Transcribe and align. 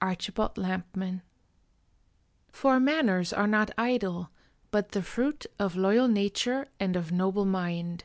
Archibald 0.00 0.56
Lampman 0.56 1.20
For 2.50 2.80
manners 2.80 3.30
are 3.34 3.46
not 3.46 3.72
idle, 3.76 4.30
but 4.70 4.92
the 4.92 5.02
fruit 5.02 5.44
Of 5.58 5.76
loyal 5.76 6.08
nature 6.08 6.66
and 6.80 6.96
of 6.96 7.12
noble 7.12 7.44
mind. 7.44 8.04